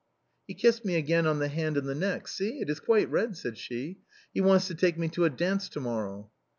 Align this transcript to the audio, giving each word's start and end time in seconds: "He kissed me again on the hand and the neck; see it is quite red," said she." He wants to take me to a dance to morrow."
"He 0.47 0.55
kissed 0.55 0.83
me 0.83 0.95
again 0.95 1.27
on 1.27 1.37
the 1.37 1.47
hand 1.47 1.77
and 1.77 1.87
the 1.87 1.93
neck; 1.93 2.27
see 2.27 2.59
it 2.59 2.71
is 2.71 2.79
quite 2.79 3.07
red," 3.11 3.37
said 3.37 3.55
she." 3.59 3.99
He 4.33 4.41
wants 4.41 4.65
to 4.69 4.73
take 4.73 4.97
me 4.97 5.09
to 5.09 5.25
a 5.25 5.29
dance 5.29 5.69
to 5.69 5.79
morrow." 5.79 6.31